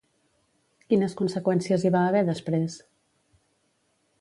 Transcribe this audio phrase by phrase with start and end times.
[0.93, 2.79] Quines conseqüències hi va haver després?